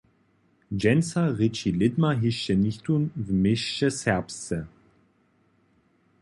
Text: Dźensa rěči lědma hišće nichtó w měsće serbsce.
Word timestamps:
Dźensa 0.81 1.23
rěči 1.37 1.69
lědma 1.79 2.11
hišće 2.21 2.53
nichtó 2.65 2.93
w 3.23 3.27
měsće 3.41 3.89
serbsce. 4.01 4.57